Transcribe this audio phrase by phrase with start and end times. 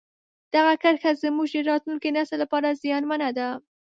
[0.55, 3.47] دغه کرښه زموږ د راتلونکي نسل لپاره زیانمنه ده.